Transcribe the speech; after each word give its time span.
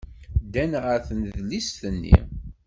Ddan 0.43 0.71
ɣer 0.83 0.99
tnedlist-nni. 1.07 2.15